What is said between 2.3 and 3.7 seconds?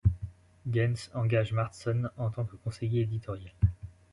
tant que conseiller éditorial.